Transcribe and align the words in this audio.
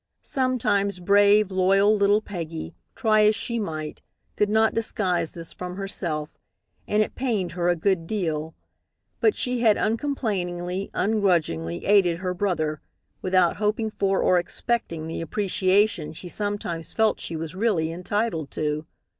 Sometimes, 0.23 0.99
brave, 0.99 1.51
loyal 1.51 1.95
little 1.95 2.21
Peggy, 2.23 2.73
try 2.95 3.21
as 3.25 3.35
she 3.35 3.59
might, 3.59 4.01
could 4.35 4.49
not 4.49 4.73
disguise 4.73 5.33
this 5.33 5.53
from 5.53 5.75
herself, 5.75 6.39
and 6.87 7.03
it 7.03 7.13
pained 7.13 7.51
her 7.51 7.69
a 7.69 7.75
good 7.75 8.07
deal. 8.07 8.55
But 9.19 9.35
she 9.35 9.59
had 9.59 9.77
uncomplainingly, 9.77 10.89
ungrudgingly, 10.95 11.85
aided 11.85 12.17
her 12.17 12.33
brother, 12.33 12.81
without 13.21 13.57
hoping 13.57 13.91
for, 13.91 14.23
or 14.23 14.39
expecting, 14.39 15.05
the 15.05 15.21
appreciation 15.21 16.13
she 16.13 16.29
sometimes 16.29 16.93
felt 16.93 17.19
she 17.19 17.35
was 17.35 17.53
really 17.53 17.91
entitled 17.91 18.49
to. 18.53 18.87